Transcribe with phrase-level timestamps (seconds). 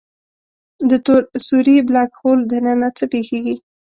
[0.89, 3.55] د تور سوری Black Hole دننه څه پېښېږي؟